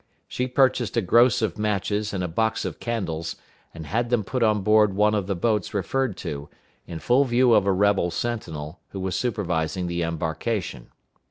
[0.27, 3.35] She purchased a gross of matches and a box of candles,
[3.71, 6.49] and had them put on board one of the boats referred to,
[6.87, 10.89] in full view of a rebel sentinel, who was supervising the embarkation.